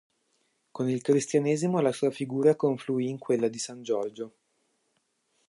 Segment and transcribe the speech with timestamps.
[0.71, 4.33] Con il Cristianesimo la sua figura confluì in quella di San Giorgio.